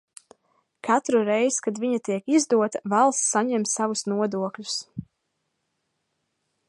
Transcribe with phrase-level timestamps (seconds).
[0.87, 4.79] Katru reizi, kad viņa tiek izdota, valsts saņem savus nodokļus.